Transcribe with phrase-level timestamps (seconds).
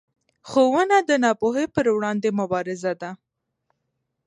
[0.49, 3.11] ښوونه د ناپوهۍ پر وړاندې مبارزه ده